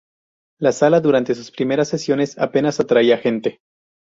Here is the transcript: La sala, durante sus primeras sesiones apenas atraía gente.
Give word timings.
La 0.59 0.71
sala, 0.71 0.99
durante 0.99 1.35
sus 1.35 1.51
primeras 1.51 1.89
sesiones 1.89 2.35
apenas 2.39 2.79
atraía 2.79 3.19
gente. 3.19 3.59